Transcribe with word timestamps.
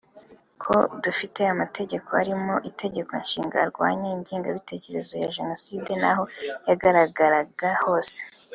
Ko 0.63 0.75
dufite 1.03 1.41
amategeko 1.53 2.09
arimo 2.21 2.53
Itegeko 2.69 3.11
Nshinga 3.23 3.55
arwanya 3.65 4.07
ingengabitekerezo 4.17 5.13
ya 5.23 5.31
Jenoside 5.37 5.91
n’aho 6.01 6.23
yagaragara 6.69 7.69
hose 7.83 8.17